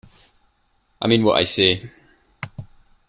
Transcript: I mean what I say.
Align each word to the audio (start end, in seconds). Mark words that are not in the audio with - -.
I 0.99 1.05
mean 1.05 1.23
what 1.23 1.37
I 1.37 1.43
say. 1.43 1.91